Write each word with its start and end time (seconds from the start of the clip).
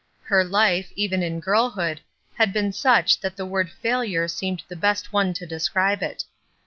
Her 0.23 0.43
life, 0.43 0.91
even 0.95 1.21
in 1.21 1.39
girlhood, 1.39 2.01
had 2.33 2.51
been 2.51 2.73
such 2.73 3.19
that 3.19 3.35
the 3.35 3.45
word 3.45 3.69
"failure" 3.69 4.27
seemed 4.27 4.63
the 4.67 4.75
best 4.75 5.13
one 5.13 5.31
to 5.33 5.45
describe 5.45 6.01
it. 6.01 6.23